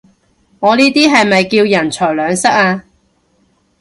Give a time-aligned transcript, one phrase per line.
[0.59, 2.85] 我呢啲係咪叫人財兩失啊？